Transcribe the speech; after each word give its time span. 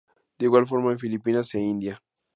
De 0.39 0.45
igual 0.47 0.65
forma 0.65 0.91
en 0.91 0.97
Filipinas 0.97 1.53
e 1.53 1.59
India. 1.59 2.01